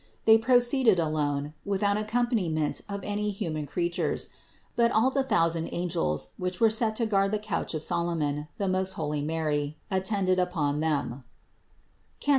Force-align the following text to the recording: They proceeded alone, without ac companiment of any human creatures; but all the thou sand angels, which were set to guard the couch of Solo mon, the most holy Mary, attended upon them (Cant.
They 0.25 0.39
proceeded 0.39 0.97
alone, 0.97 1.53
without 1.63 1.95
ac 1.95 2.07
companiment 2.07 2.81
of 2.89 3.03
any 3.03 3.29
human 3.29 3.67
creatures; 3.67 4.29
but 4.75 4.91
all 4.91 5.11
the 5.11 5.21
thou 5.21 5.47
sand 5.47 5.69
angels, 5.71 6.29
which 6.39 6.59
were 6.59 6.71
set 6.71 6.95
to 6.95 7.05
guard 7.05 7.31
the 7.31 7.37
couch 7.37 7.75
of 7.75 7.83
Solo 7.83 8.15
mon, 8.15 8.47
the 8.57 8.67
most 8.67 8.93
holy 8.93 9.21
Mary, 9.21 9.77
attended 9.91 10.39
upon 10.39 10.79
them 10.79 11.23
(Cant. 12.19 12.29